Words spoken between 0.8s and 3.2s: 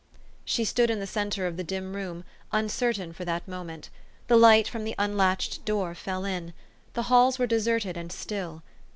in the centre of the dim room, uncer tain